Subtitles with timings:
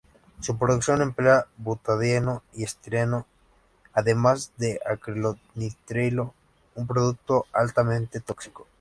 [0.39, 3.27] Su producción emplea butadieno y estireno
[3.93, 6.33] además de acrilonitrilo,
[6.73, 8.65] un producto altamente tóxico.